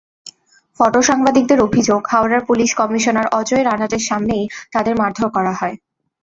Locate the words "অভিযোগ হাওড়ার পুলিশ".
1.61-2.69